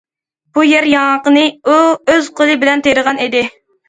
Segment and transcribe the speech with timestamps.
[0.57, 1.75] بۇ يەر ياڭىقىنى ئۇ
[2.13, 3.45] ئۆز قولى بىلەن تېرىغان ئىدى.